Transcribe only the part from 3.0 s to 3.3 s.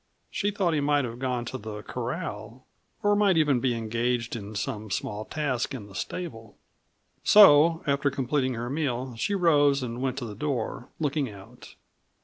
or